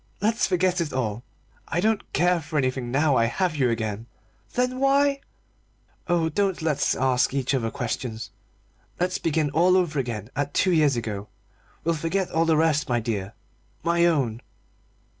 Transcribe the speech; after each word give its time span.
Let's 0.19 0.47
forget 0.47 0.81
it 0.81 0.91
all. 0.91 1.23
I 1.67 1.79
don't 1.79 2.11
care 2.11 2.41
for 2.41 2.57
anything 2.57 2.89
now 2.89 3.15
I 3.15 3.25
have 3.25 3.55
you 3.55 3.69
again." 3.69 4.07
"Then 4.53 4.79
why" 4.79 5.21
"Oh, 6.09 6.27
don't 6.27 6.63
let's 6.63 6.95
ask 6.95 7.35
each 7.35 7.53
other 7.53 7.69
questions 7.69 8.31
let's 8.99 9.19
begin 9.19 9.51
all 9.51 9.77
over 9.77 9.99
again 9.99 10.31
at 10.35 10.55
two 10.55 10.71
years 10.71 10.95
ago. 10.95 11.27
We'll 11.83 11.93
forget 11.93 12.31
all 12.31 12.45
the 12.45 12.57
rest 12.57 12.89
my 12.89 12.99
dear 12.99 13.35
my 13.83 14.07
own!" 14.07 14.41